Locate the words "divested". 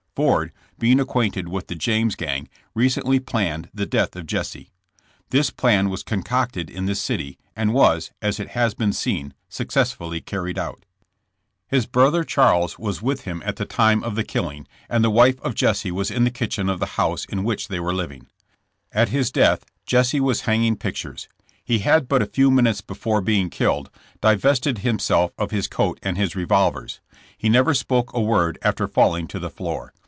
24.19-24.79